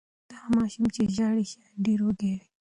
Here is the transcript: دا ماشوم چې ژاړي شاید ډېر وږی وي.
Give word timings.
دا 0.29 0.39
ماشوم 0.55 0.85
چې 0.95 1.01
ژاړي 1.15 1.45
شاید 1.51 1.73
ډېر 1.85 1.99
وږی 2.05 2.33
وي. 2.39 2.47